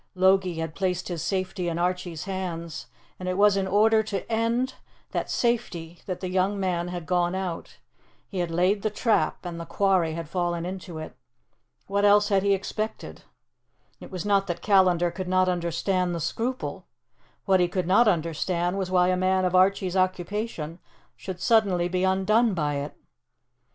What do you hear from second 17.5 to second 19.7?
he could not understand was why a man of